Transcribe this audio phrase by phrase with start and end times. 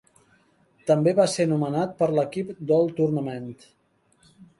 [0.91, 3.47] També va ser nomenat per a l'equip d'All-Tournament.